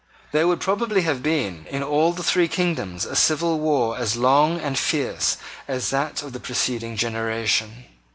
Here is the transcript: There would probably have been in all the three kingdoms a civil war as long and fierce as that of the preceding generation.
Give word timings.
There 0.31 0.47
would 0.47 0.59
probably 0.61 1.01
have 1.03 1.21
been 1.21 1.67
in 1.69 1.83
all 1.83 2.11
the 2.11 2.23
three 2.23 2.47
kingdoms 2.47 3.05
a 3.05 3.15
civil 3.15 3.59
war 3.59 3.95
as 3.99 4.15
long 4.15 4.59
and 4.59 4.75
fierce 4.75 5.37
as 5.67 5.91
that 5.91 6.23
of 6.23 6.33
the 6.33 6.39
preceding 6.39 6.95
generation. 6.97 7.85